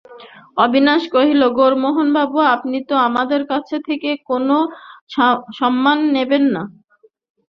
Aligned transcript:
অবিনাশ 0.57 1.03
কহিল, 1.13 1.41
গৌরমোহনবাবু, 1.57 2.37
আপনি 2.55 2.77
তো 2.89 2.95
আমাদের 3.07 3.41
কাছ 3.51 3.67
থেকে 3.87 4.09
কোনো 4.29 4.55
সম্মান 5.59 5.99
নেবেন 6.15 6.43
না। 6.55 6.63